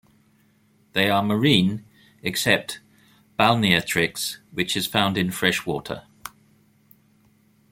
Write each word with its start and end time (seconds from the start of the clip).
They 0.93 1.11
are 1.11 1.21
marine, 1.21 1.85
except 2.23 2.79
"Balneatrix" 3.37 4.39
which 4.49 4.75
is 4.75 4.87
found 4.87 5.15
in 5.15 5.29
fresh 5.29 5.63
water. 5.63 6.05